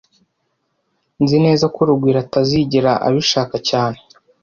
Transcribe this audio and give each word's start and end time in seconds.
Nzi 1.21 1.37
neza 1.45 1.65
ko 1.73 1.79
Rugwiro 1.89 2.19
atazigera 2.25 2.91
abishaka 3.07 3.55
cyane 3.69 3.99